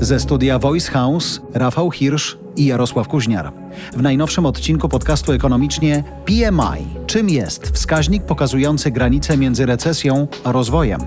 [0.00, 3.52] Ze studia Voice House Rafał Hirsch i Jarosław Kuźniar.
[3.96, 6.86] W najnowszym odcinku podcastu ekonomicznie PMI.
[7.06, 11.00] Czym jest wskaźnik pokazujący granicę między recesją a rozwojem?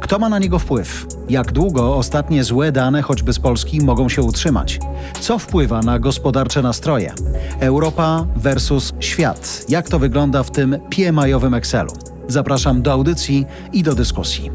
[0.00, 1.06] Kto ma na niego wpływ?
[1.28, 4.78] Jak długo ostatnie złe dane, choćby z Polski, mogą się utrzymać?
[5.20, 7.12] Co wpływa na gospodarcze nastroje?
[7.60, 9.64] Europa versus świat.
[9.68, 12.09] Jak to wygląda w tym PMI-owym Excelu?
[12.30, 14.50] Zapraszam do audycji i do dyskusji.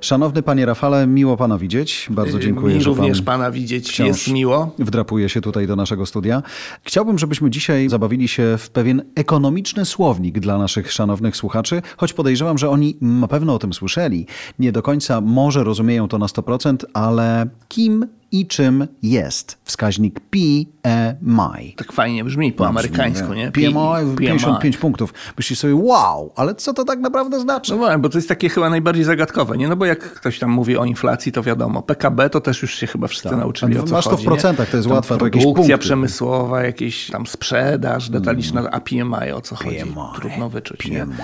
[0.00, 2.06] Szanowny panie Rafale, miło pana widzieć.
[2.10, 4.70] Bardzo dziękuję, Mi że również pan pana widzieć jest miło.
[4.78, 6.42] Wdrapuje się tutaj do naszego studia.
[6.82, 12.58] Chciałbym, żebyśmy dzisiaj zabawili się w pewien ekonomiczny słownik dla naszych szanownych słuchaczy, choć podejrzewam,
[12.58, 14.26] że oni na pewno o tym słyszeli.
[14.58, 21.74] Nie do końca może rozumieją to na 100%, ale kim i czym jest wskaźnik PMI?
[21.76, 23.50] Tak fajnie brzmi po amerykańsku, nie?
[23.52, 25.14] PMI 55 punktów.
[25.36, 27.76] Myślisz sobie, wow, ale co to tak naprawdę znaczy?
[27.76, 29.68] No bo to jest takie chyba najbardziej zagadkowe, nie?
[29.68, 31.82] No bo jak ktoś tam mówi o inflacji, to wiadomo.
[31.82, 34.22] PKB to też już się chyba wszyscy nauczyli A o co masz to w chodzi,
[34.24, 34.26] nie?
[34.28, 35.86] procentach, to jest Tam łatwe, to jakieś Produkcja punkty.
[35.86, 39.76] przemysłowa, jakieś tam sprzedaż detaliczna, a PMI o co chodzi?
[39.76, 39.94] PMI.
[40.14, 40.98] Trudno wyczuć, nie?
[40.98, 41.14] PMI.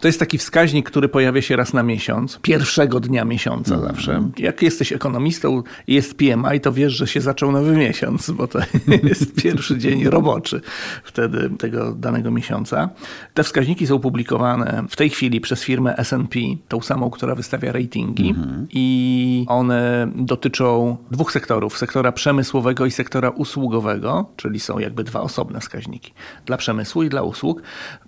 [0.00, 3.94] To jest taki wskaźnik, który pojawia się raz na miesiąc, pierwszego dnia miesiąca Mhm.
[3.94, 4.28] zawsze.
[4.38, 8.58] Jak jesteś ekonomistą jest PMI, to wiesz, że się zaczął nowy miesiąc, bo to
[9.08, 10.60] jest pierwszy dzień roboczy
[11.04, 12.88] wtedy tego danego miesiąca.
[13.34, 18.34] Te wskaźniki są publikowane w tej chwili przez firmę S&P, tą samą, która wystawia ratingi
[18.70, 25.60] i one dotyczą dwóch sektorów, sektora przemysłowego i sektora usługowego, czyli są jakby dwa osobne
[25.60, 26.12] wskaźniki,
[26.46, 27.62] dla przemysłu i dla usług,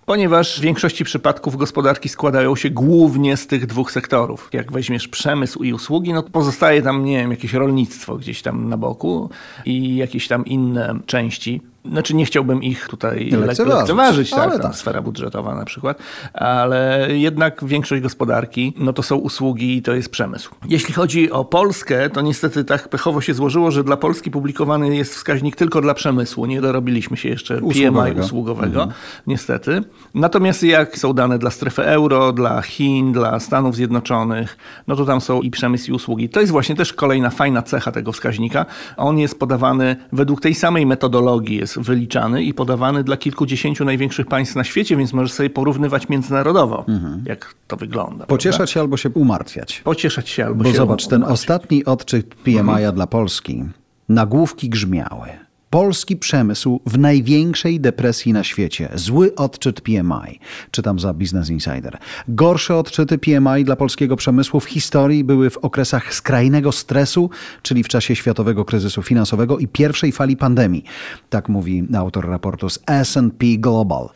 [0.07, 4.49] ponieważ w większości przypadków gospodarki składają się głównie z tych dwóch sektorów.
[4.53, 8.77] Jak weźmiesz przemysł i usługi, no pozostaje tam, nie wiem, jakieś rolnictwo gdzieś tam na
[8.77, 9.31] boku
[9.65, 11.61] i jakieś tam inne części.
[11.91, 14.75] Znaczy nie chciałbym ich tutaj lek- Lekceważyć, lekceważyć, tak, ale tak.
[14.77, 15.99] sfera budżetowa na przykład,
[16.35, 20.55] ale jednak większość gospodarki, no to są usługi i to jest przemysł.
[20.69, 25.15] Jeśli chodzi o Polskę, to niestety tak pechowo się złożyło, że dla Polski publikowany jest
[25.15, 26.47] wskaźnik tylko dla przemysłu.
[26.47, 28.21] Nie dorobiliśmy się jeszcze PMI Usługowego.
[28.21, 28.89] usługowego,
[29.27, 29.83] niestety.
[30.15, 35.21] Natomiast jak są dane dla strefy euro, dla Chin, dla Stanów Zjednoczonych, no to tam
[35.21, 36.29] są i przemysł i usługi.
[36.29, 38.67] To jest właśnie też kolejna fajna cecha tego wskaźnika.
[38.97, 44.57] On jest podawany według tej samej metodologii, jest wyliczany i podawany dla kilkudziesięciu największych państw
[44.57, 46.85] na świecie, więc możesz sobie porównywać międzynarodowo,
[47.27, 48.09] jak to wygląda.
[48.11, 48.27] prawda?
[48.27, 49.81] Pocieszać się albo się umartwiać.
[49.85, 51.35] Pocieszać się albo Bo się zobacz, ten umartwić.
[51.41, 53.65] ostatni odczyt PMI dla Polski,
[54.09, 55.29] nagłówki grzmiały.
[55.75, 58.89] Polski przemysł w największej depresji na świecie.
[58.95, 60.41] Zły odczyt PMI.
[60.71, 61.99] Czytam za Business Insider.
[62.29, 67.31] Gorsze odczyty PMI dla polskiego przemysłu w historii były w okresach skrajnego stresu,
[67.63, 70.85] czyli w czasie światowego kryzysu finansowego i pierwszej fali pandemii.
[71.31, 74.09] Tak mówi autor raportu z S&P Global.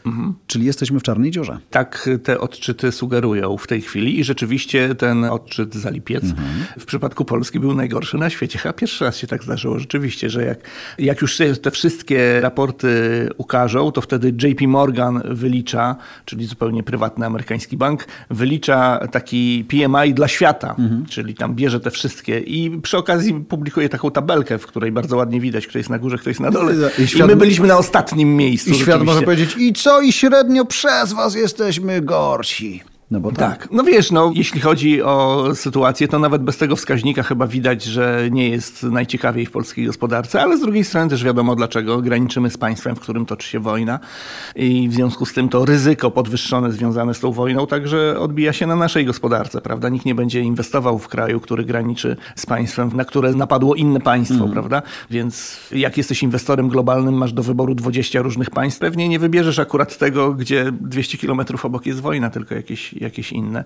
[0.46, 1.58] Czyli jesteśmy w czarnej dziurze.
[1.70, 6.24] Tak te odczyty sugerują w tej chwili i rzeczywiście ten odczyt za lipiec
[6.78, 8.58] w przypadku Polski był najgorszy na świecie.
[8.58, 10.58] Chyba pierwszy raz się tak zdarzyło rzeczywiście, że jak,
[10.98, 12.88] jak już się te wszystkie raporty
[13.36, 20.28] ukażą, to wtedy JP Morgan wylicza, czyli zupełnie prywatny amerykański bank, wylicza taki PMI dla
[20.28, 20.76] świata,
[21.10, 25.40] czyli tam bierze te wszystkie i przy okazji publikuje taką tabelkę, w której bardzo ładnie
[25.40, 26.74] widać, kto jest na górze, kto jest na dole.
[26.98, 28.70] I I, świat- my byliśmy na ostatnim miejscu.
[28.70, 32.82] I świat może powiedzieć, i co, i średnio przez was jesteśmy gorsi.
[33.10, 33.38] No bo tak.
[33.38, 37.84] Tak, no wiesz, no, jeśli chodzi o sytuację, to nawet bez tego wskaźnika chyba widać,
[37.84, 42.02] że nie jest najciekawiej w polskiej gospodarce, ale z drugiej strony też wiadomo dlaczego.
[42.02, 44.00] Graniczymy z państwem, w którym toczy się wojna
[44.56, 48.66] i w związku z tym to ryzyko podwyższone związane z tą wojną także odbija się
[48.66, 49.88] na naszej gospodarce, prawda?
[49.88, 54.48] Nikt nie będzie inwestował w kraju, który graniczy z państwem, na które napadło inne państwo,
[54.48, 54.82] prawda?
[55.10, 59.98] Więc jak jesteś inwestorem globalnym, masz do wyboru 20 różnych państw, pewnie nie wybierzesz akurat
[59.98, 63.64] tego, gdzie 200 kilometrów obok jest wojna, tylko jakieś, jakieś inne.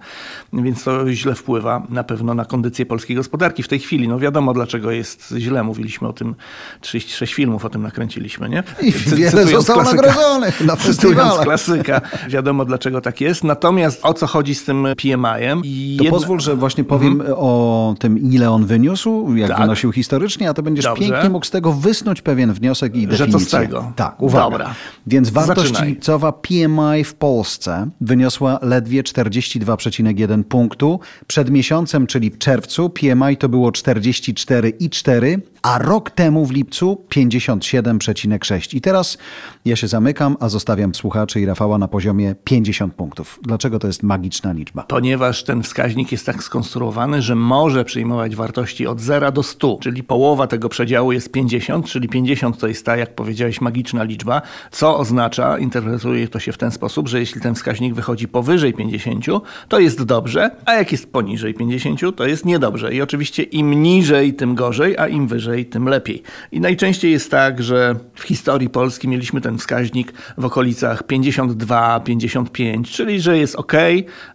[0.52, 4.08] Więc to źle wpływa na pewno na kondycję polskiej gospodarki w tej chwili.
[4.08, 5.62] No wiadomo, dlaczego jest źle.
[5.62, 6.34] Mówiliśmy o tym,
[6.80, 8.62] 36 filmów o tym nakręciliśmy, nie?
[8.82, 11.40] I wiele zostało nagrodzonych na festiwalach.
[11.42, 13.44] klasyka, wiadomo dlaczego tak jest.
[13.44, 15.60] Natomiast o co chodzi z tym PMI-em?
[15.62, 15.66] To
[16.04, 19.58] jedna- pozwól, że właśnie powiem o tym, ile on wyniósł, jak Tak.
[19.60, 21.02] wynosił historycznie, a to będziesz Dobrze.
[21.02, 23.58] pięknie mógł z tego wysnuć pewien wniosek i Że co z definicję.
[23.58, 23.92] tego?
[23.96, 24.44] Tak, uwaga.
[24.50, 24.74] Dobra.
[25.06, 25.88] Więc wartość Zaczynaj.
[25.88, 31.00] lipcowa PMI w Polsce wyniosła ledwie 42,1 punktu.
[31.26, 38.76] Przed miesiącem, czyli w czerwcu, PMI to było 44,4, a rok temu w lipcu 57,6.
[38.76, 39.18] I teraz
[39.64, 43.38] ja się zamykam, a zostawiam słuchaczy i Rafała na poziomie 50 punktów.
[43.42, 44.82] Dlaczego to jest magiczna liczba?
[44.82, 50.02] Ponieważ ten wskaźnik jest tak skonstruowany, że może przyjmować wartości od 0 do 100, czyli
[50.02, 54.98] połowa tego przedziału jest 50, czyli 50 to jest ta, jak powiedziałeś, magiczna liczba, co
[54.98, 59.26] oznacza, interpretuje to się w ten sposób, że jeśli ten wskaźnik wychodzi powyżej 50,
[59.68, 62.94] to jest dobrze, a jak jest poniżej 50, to jest niedobrze.
[62.94, 66.22] I oczywiście im niżej, tym gorzej, a im wyżej, tym lepiej.
[66.52, 72.90] I najczęściej jest tak, że w historii Polski mieliśmy ten wskaźnik w okolicach 52, 55,
[72.90, 73.72] czyli że jest ok,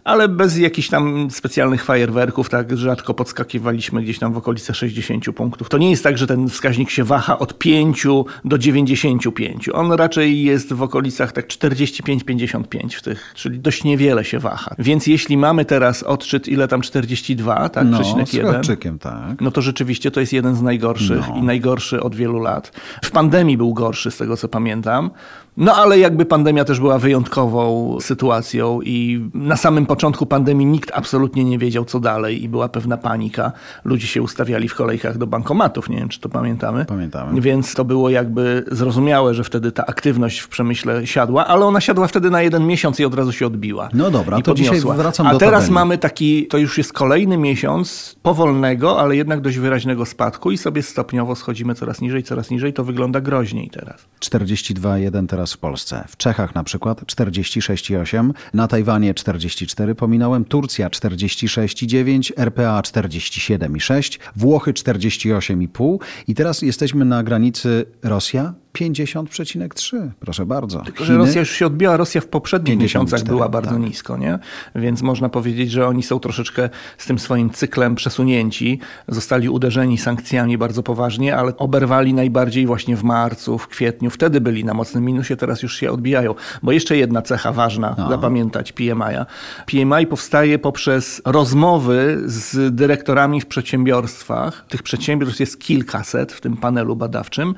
[0.04, 5.68] ale bez jakichś tam specjalnych fajerwerków, tak rzadko podskakiwaliśmy gdzieś tam w okolice 60 punktów.
[5.68, 8.06] To nie jest tak, że ten wskaźnik się waha od 5
[8.44, 9.68] do 95.
[9.68, 14.74] On raczej jest w okolicach tak 45-55 w tych, czyli dość niewiele się waha.
[14.78, 19.40] Więc jeśli mamy teraz odczyt, ile tam 42, tak, No, przecinek z 1, Chodczykiem, tak.
[19.40, 21.36] no to rzeczywiście to jest jeden z najgorszych No.
[21.36, 22.72] i najgorszy od wielu lat.
[23.04, 25.10] W pandemii był gorszy, z tego co pamiętam.
[25.58, 31.44] No ale jakby pandemia też była wyjątkową sytuacją i na samym początku pandemii nikt absolutnie
[31.44, 33.52] nie wiedział, co dalej i była pewna panika.
[33.84, 36.84] Ludzie się ustawiali w kolejkach do bankomatów, nie wiem, czy to pamiętamy.
[36.84, 37.40] Pamiętamy.
[37.40, 42.06] Więc to było jakby zrozumiałe, że wtedy ta aktywność w przemyśle siadła, ale ona siadła
[42.06, 43.88] wtedy na jeden miesiąc i od razu się odbiła.
[43.94, 44.94] No dobra, I to dzisiaj podniosła.
[44.94, 45.74] wracam A do teraz tabeli.
[45.74, 50.82] mamy taki, to już jest kolejny miesiąc powolnego, ale jednak dość wyraźnego spadku i sobie
[50.82, 52.72] stopniowo schodzimy coraz niżej, coraz niżej.
[52.72, 54.06] To wygląda groźniej teraz.
[54.20, 56.04] 42,1 teraz w Polsce.
[56.08, 65.98] W Czechach na przykład 46,8, na Tajwanie 44, pominąłem Turcja 46,9, RPA 47,6, Włochy 48,5
[66.28, 70.10] i teraz jesteśmy na granicy Rosja 50,3.
[70.20, 70.80] Proszę bardzo.
[70.80, 71.96] Tylko, że Rosja już się odbiła.
[71.96, 73.80] Rosja w poprzednich 54, miesiącach była bardzo tak.
[73.80, 74.38] nisko, nie?
[74.74, 78.80] Więc można powiedzieć, że oni są troszeczkę z tym swoim cyklem przesunięci.
[79.08, 84.10] Zostali uderzeni sankcjami bardzo poważnie, ale oberwali najbardziej właśnie w marcu, w kwietniu.
[84.10, 86.34] Wtedy byli na mocnym minusie, teraz już się odbijają.
[86.62, 89.26] Bo jeszcze jedna cecha ważna, zapamiętać PMI-a.
[89.66, 94.64] PMI powstaje poprzez rozmowy z dyrektorami w przedsiębiorstwach.
[94.68, 97.54] Tych przedsiębiorstw jest kilkaset w tym panelu badawczym.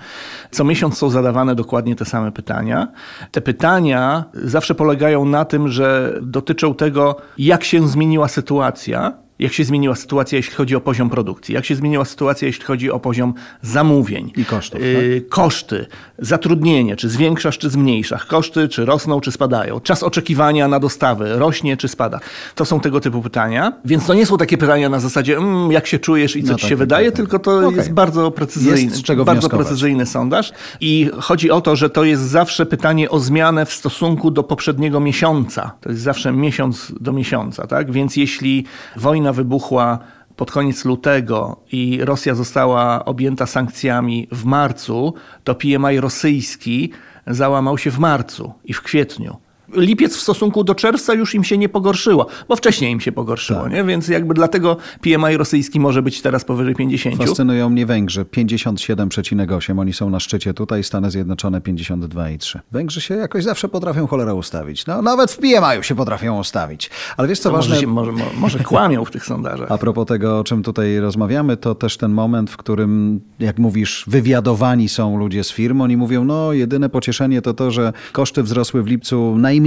[0.51, 2.89] Co miesiąc są zadawane dokładnie te same pytania.
[3.31, 9.13] Te pytania zawsze polegają na tym, że dotyczą tego, jak się zmieniła sytuacja.
[9.41, 11.55] Jak się zmieniła sytuacja, jeśli chodzi o poziom produkcji?
[11.55, 14.33] Jak się zmieniła sytuacja, jeśli chodzi o poziom zamówień?
[14.37, 15.87] I kosztów, Y, Koszty,
[16.19, 18.25] zatrudnienie, czy zwiększasz, czy zmniejszasz?
[18.25, 19.81] Koszty, czy rosną, czy spadają?
[19.81, 22.21] Czas oczekiwania na dostawy, rośnie, czy spada?
[22.55, 23.73] To są tego typu pytania.
[23.85, 26.59] Więc to nie są takie pytania na zasadzie, mm, jak się czujesz i co No
[26.59, 27.27] ci tak, się tak, wydaje, tak, tak.
[27.31, 27.77] tylko to Okej.
[27.77, 28.81] jest bardzo precyzyjne.
[28.81, 29.67] Jest bardzo wnioskować.
[29.67, 30.53] precyzyjny sondaż.
[30.81, 35.01] I chodzi o to, że to jest zawsze pytanie o zmianę w stosunku do poprzedniego
[35.01, 35.73] miesiąca.
[35.81, 37.93] To jest zawsze miesiąc do miesiąca, tak?
[37.93, 38.65] Więc jeśli
[38.97, 39.99] wojna wybuchła
[40.37, 46.93] pod koniec lutego i Rosja została objęta sankcjami w marcu, to PMI rosyjski
[47.27, 49.37] załamał się w marcu i w kwietniu.
[49.75, 53.69] Lipiec w stosunku do czerwca już im się nie pogorszyło, bo wcześniej im się pogorszyło,
[53.69, 53.85] nie?
[53.85, 57.17] więc jakby dlatego PMI rosyjski może być teraz powyżej 50.
[57.17, 59.81] Fascynują mnie Węgrzy 57,8.
[59.81, 62.59] Oni są na szczycie tutaj, Stany Zjednoczone 52,3.
[62.73, 64.87] Węgrzy się jakoś zawsze potrafią cholera ustawić.
[64.87, 66.91] No, nawet w PMI się potrafią ustawić.
[67.17, 67.71] Ale wiesz co To ważne?
[67.71, 69.73] może, się, może, mo- może kłamią w tych sondażach.
[69.73, 74.05] A propos tego, o czym tutaj rozmawiamy, to też ten moment, w którym, jak mówisz,
[74.07, 75.81] wywiadowani są ludzie z firm.
[75.81, 79.60] Oni mówią, no jedyne pocieszenie to to, że koszty wzrosły w lipcu najmniej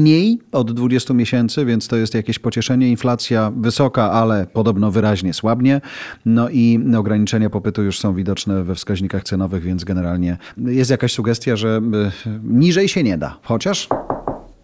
[0.51, 2.89] od 20 miesięcy, więc to jest jakieś pocieszenie.
[2.89, 5.81] Inflacja wysoka, ale podobno wyraźnie słabnie.
[6.25, 11.55] No i ograniczenia popytu już są widoczne we wskaźnikach cenowych, więc generalnie jest jakaś sugestia,
[11.55, 11.81] że
[12.25, 13.37] y, niżej się nie da.
[13.43, 13.87] Chociaż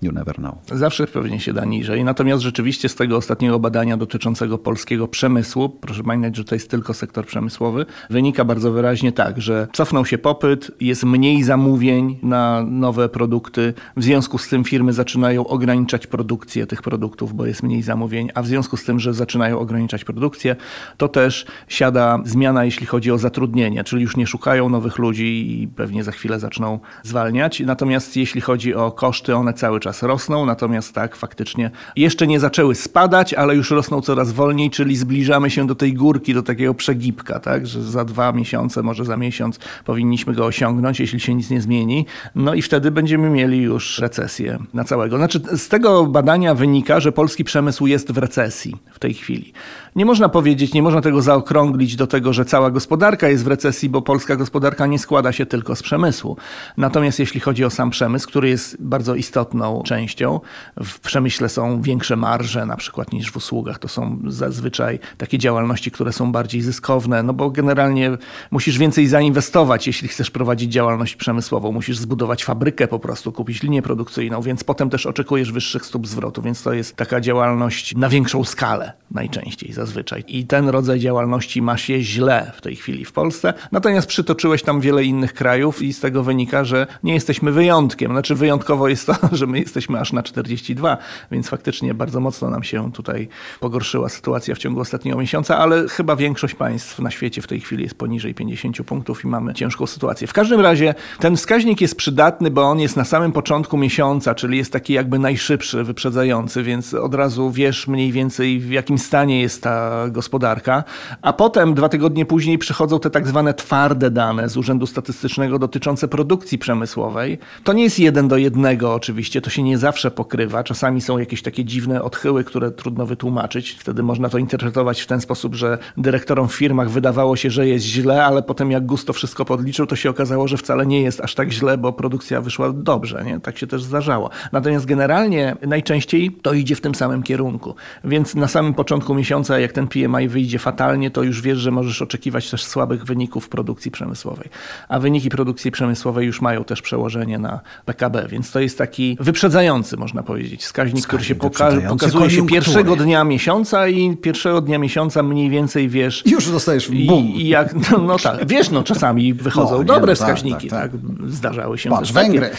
[0.01, 0.55] you never know.
[0.71, 2.03] Zawsze pewnie się da niżej.
[2.03, 6.93] Natomiast rzeczywiście z tego ostatniego badania dotyczącego polskiego przemysłu, proszę pamiętać, że to jest tylko
[6.93, 13.09] sektor przemysłowy, wynika bardzo wyraźnie tak, że cofnął się popyt, jest mniej zamówień na nowe
[13.09, 13.73] produkty.
[13.97, 18.41] W związku z tym firmy zaczynają ograniczać produkcję tych produktów, bo jest mniej zamówień, a
[18.41, 20.55] w związku z tym, że zaczynają ograniczać produkcję,
[20.97, 25.67] to też siada zmiana, jeśli chodzi o zatrudnienie, czyli już nie szukają nowych ludzi i
[25.67, 27.59] pewnie za chwilę zaczną zwalniać.
[27.59, 32.75] Natomiast jeśli chodzi o koszty, one cały czas rosną, natomiast tak, faktycznie jeszcze nie zaczęły
[32.75, 37.39] spadać, ale już rosną coraz wolniej, czyli zbliżamy się do tej górki, do takiego przegibka,
[37.39, 41.61] tak, że za dwa miesiące, może za miesiąc powinniśmy go osiągnąć, jeśli się nic nie
[41.61, 42.05] zmieni.
[42.35, 45.17] No i wtedy będziemy mieli już recesję na całego.
[45.17, 49.53] Znaczy, z tego badania wynika, że polski przemysł jest w recesji w tej chwili.
[49.95, 53.89] Nie można powiedzieć, nie można tego zaokrąglić do tego, że cała gospodarka jest w recesji,
[53.89, 56.37] bo polska gospodarka nie składa się tylko z przemysłu.
[56.77, 60.39] Natomiast jeśli chodzi o sam przemysł, który jest bardzo istotną częścią,
[60.83, 63.79] w przemyśle są większe marże na przykład niż w usługach.
[63.79, 68.17] To są zazwyczaj takie działalności, które są bardziej zyskowne, no bo generalnie
[68.51, 71.71] musisz więcej zainwestować, jeśli chcesz prowadzić działalność przemysłową.
[71.71, 76.41] Musisz zbudować fabrykę po prostu, kupić linię produkcyjną, więc potem też oczekujesz wyższych stóp zwrotu,
[76.41, 80.23] więc to jest taka działalność na większą skalę najczęściej zazwyczaj.
[80.27, 83.53] I ten rodzaj działalności ma się źle w tej chwili w Polsce.
[83.71, 88.11] Natomiast przytoczyłeś tam wiele innych krajów i z tego wynika, że nie jesteśmy wyjątkiem.
[88.11, 90.97] Znaczy wyjątkowo jest to, że my jesteśmy aż na 42,
[91.31, 93.27] więc faktycznie bardzo mocno nam się tutaj
[93.59, 97.83] pogorszyła sytuacja w ciągu ostatniego miesiąca, ale chyba większość państw na świecie w tej chwili
[97.83, 100.27] jest poniżej 50 punktów i mamy ciężką sytuację.
[100.27, 104.57] W każdym razie ten wskaźnik jest przydatny, bo on jest na samym początku miesiąca, czyli
[104.57, 109.63] jest taki jakby najszybszy, wyprzedzający, więc od razu wiesz mniej więcej w jakim stanie jest
[109.63, 109.68] ta
[110.11, 110.83] gospodarka,
[111.21, 116.07] a potem dwa tygodnie później przychodzą te tak zwane twarde dane z Urzędu Statystycznego dotyczące
[116.07, 117.39] produkcji przemysłowej.
[117.63, 120.63] To nie jest jeden do jednego oczywiście, to się nie zawsze pokrywa.
[120.63, 123.71] Czasami są jakieś takie dziwne odchyły, które trudno wytłumaczyć.
[123.79, 127.85] Wtedy można to interpretować w ten sposób, że dyrektorom w firmach wydawało się, że jest
[127.85, 131.35] źle, ale potem jak Gusto wszystko podliczył, to się okazało, że wcale nie jest aż
[131.35, 133.23] tak źle, bo produkcja wyszła dobrze.
[133.25, 133.39] Nie?
[133.39, 134.29] Tak się też zdarzało.
[134.51, 137.75] Natomiast generalnie najczęściej to idzie w tym samym kierunku.
[138.03, 142.01] Więc na samym początku miesiąca, jak ten PMI wyjdzie fatalnie, to już wiesz, że możesz
[142.01, 144.49] oczekiwać też słabych wyników produkcji przemysłowej.
[144.89, 149.97] A wyniki produkcji przemysłowej już mają też przełożenie na PKB, więc to jest taki wyprzedzający,
[149.97, 155.23] można powiedzieć, wskaźnik, który się poka pokazuje się pierwszego dnia miesiąca i pierwszego dnia miesiąca
[155.23, 156.23] mniej więcej wiesz.
[156.25, 157.25] Już dostajesz bum.
[157.25, 160.91] I, i jak, no, no, tak, wiesz, no czasami wychodzą no, dobre no, wskaźniki, tak,
[160.91, 162.49] tak, tak, Zdarzały się Patrz, Węgry.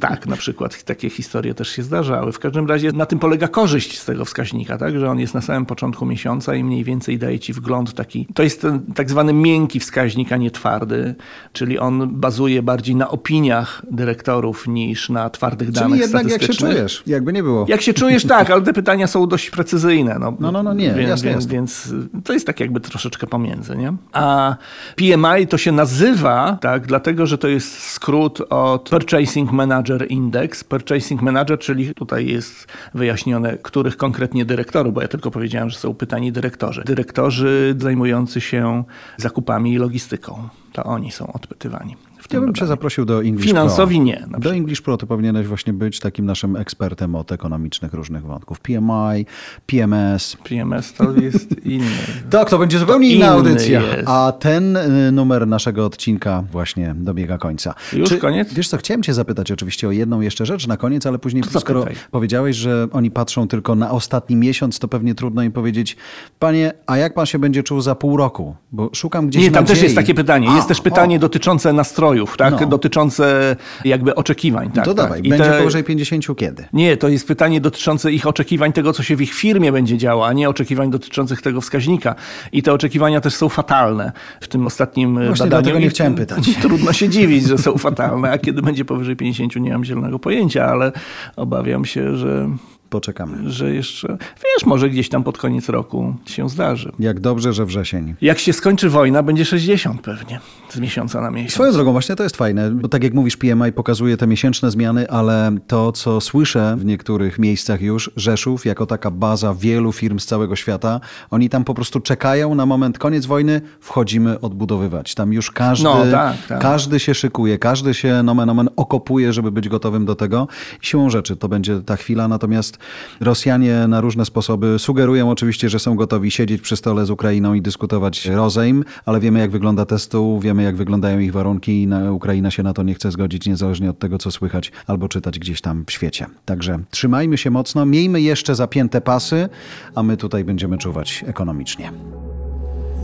[0.00, 2.32] Tak, na przykład takie historie też się zdarzały.
[2.32, 5.40] W każdym razie na tym polega korzyść z tego wskaźnika, tak, że on jest na
[5.40, 8.26] samym początku miesiąca i mniej więcej daje ci wgląd taki.
[8.34, 11.14] To jest ten tak zwany miękki wskaźnik, a nie twardy,
[11.52, 16.54] czyli on bazuje bardziej na opiniach dyrektorów niż na twardych czyli danych jednak jak się
[16.54, 17.66] czujesz, jakby nie było.
[17.68, 20.16] Jak się czujesz, tak, ale te pytania są dość precyzyjne.
[20.20, 23.76] No, no, no, no nie, więc, jasne, więc, więc to jest tak jakby troszeczkę pomiędzy,
[23.76, 23.92] nie?
[24.12, 24.56] A
[24.96, 30.64] PMI to się nazywa, tak, dlatego, że to jest skrót od Purchasing Manager Index.
[30.64, 35.94] Purchasing Manager, czyli tutaj jest wyjaśnione, których konkretnie dyrektorów, bo ja tylko powiedziałem, że są
[35.94, 36.82] pytani dyrektorzy.
[36.86, 38.84] Dyrektorzy zajmujący się
[39.16, 40.48] zakupami i logistyką.
[40.72, 41.96] To oni są odpytywani.
[42.32, 44.04] Ja bym cię zaprosił do English Finansowi Pro.
[44.04, 44.26] nie.
[44.38, 48.60] Do English Pro to powinieneś właśnie być takim naszym ekspertem od ekonomicznych różnych wątków.
[48.60, 49.26] PMI,
[49.66, 50.36] PMS.
[50.44, 51.86] PMS to jest inny.
[52.30, 53.80] tak, to będzie zupełnie to inna audycja.
[53.82, 54.08] Jest.
[54.08, 57.74] A ten y, numer naszego odcinka właśnie dobiega końca.
[57.92, 58.54] Już Czy, koniec?
[58.54, 61.60] Wiesz co, chciałem cię zapytać oczywiście o jedną jeszcze rzecz na koniec, ale później to
[61.60, 62.02] skoro zapytaj.
[62.10, 65.96] powiedziałeś, że oni patrzą tylko na ostatni miesiąc, to pewnie trudno im powiedzieć,
[66.38, 68.54] panie, a jak pan się będzie czuł za pół roku?
[68.72, 69.74] Bo szukam gdzieś Nie, tam nadziei.
[69.76, 70.48] też jest takie pytanie.
[70.50, 71.18] A, jest też pytanie o.
[71.18, 71.72] dotyczące
[72.14, 72.60] nastrojów, tak?
[72.60, 72.66] No.
[72.66, 74.70] Dotyczące jakby oczekiwań.
[74.70, 75.04] Tak, to tak.
[75.04, 76.64] dawaj, I będzie te- powyżej 50 kiedy?
[76.72, 80.26] Nie, to jest pytanie dotyczące ich oczekiwań tego, co się w ich firmie będzie działo,
[80.26, 82.14] a nie oczekiwań dotyczących tego wskaźnika.
[82.52, 85.62] I te oczekiwania też są fatalne w tym ostatnim e, Właśnie badaniu.
[85.62, 86.50] dlatego nie chciałem pytać.
[86.62, 90.66] Trudno się dziwić, że są fatalne, a kiedy będzie powyżej 50 nie mam zielonego pojęcia,
[90.66, 90.92] ale
[91.36, 92.48] obawiam się, że,
[92.98, 93.50] Poczekamy.
[93.50, 96.92] że jeszcze, wiesz, może gdzieś tam pod koniec roku się zdarzy.
[96.98, 98.14] Jak dobrze, że wrzesień.
[98.20, 101.52] Jak się skończy wojna, będzie 60 pewnie, z miesiąca na miesiąc.
[101.52, 105.10] Swoją drogą, właśnie to jest fajne, bo tak jak mówisz, PMI pokazuje te miesięczne zmiany,
[105.10, 110.26] ale to, co słyszę w niektórych miejscach już, Rzeszów, jako taka baza wielu firm z
[110.26, 115.14] całego świata, oni tam po prostu czekają na moment koniec wojny, wchodzimy odbudowywać.
[115.14, 116.60] Tam już każdy, No, tak, tak.
[116.60, 120.48] każdy się szykuje, każdy się nomen omen okopuje, żeby być gotowym do tego.
[120.82, 122.78] I siłą rzeczy to będzie ta chwila, natomiast
[123.20, 127.62] Rosjanie na różne sposoby sugerują oczywiście, że są gotowi siedzieć przy stole z Ukrainą i
[127.62, 132.12] dyskutować rozejm, ale wiemy jak wygląda test stół, wiemy jak wyglądają ich warunki i na,
[132.12, 135.60] Ukraina się na to nie chce zgodzić, niezależnie od tego, co słychać albo czytać gdzieś
[135.60, 136.26] tam w świecie.
[136.44, 139.48] Także trzymajmy się mocno, miejmy jeszcze zapięte pasy,
[139.94, 141.92] a my tutaj będziemy czuwać ekonomicznie.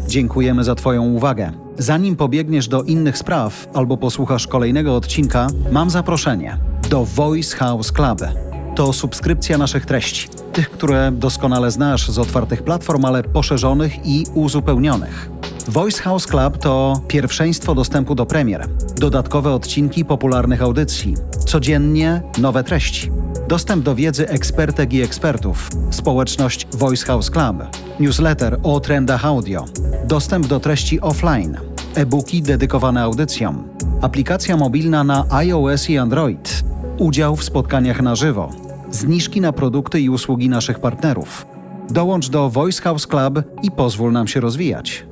[0.09, 1.53] Dziękujemy za Twoją uwagę.
[1.79, 6.59] Zanim pobiegniesz do innych spraw albo posłuchasz kolejnego odcinka, mam zaproszenie
[6.91, 8.50] do Voice House Club.
[8.75, 15.31] To subskrypcja naszych treści, tych, które doskonale znasz z otwartych platform, ale poszerzonych i uzupełnionych.
[15.69, 21.15] Voice House Club to pierwszeństwo dostępu do premier, dodatkowe odcinki popularnych audycji,
[21.47, 23.11] codziennie nowe treści.
[23.49, 27.57] Dostęp do wiedzy ekspertek i ekspertów, społeczność Voice House Club,
[28.01, 29.65] newsletter o trendach audio,
[30.05, 31.59] dostęp do treści offline,
[31.95, 33.69] e-booki dedykowane audycjom,
[34.03, 36.60] aplikacja mobilna na iOS i Android,
[37.01, 38.51] udział w spotkaniach na żywo,
[38.91, 41.47] zniżki na produkty i usługi naszych partnerów,
[41.91, 45.10] Dołącz do Voice House Club i pozwól nam się rozwijać.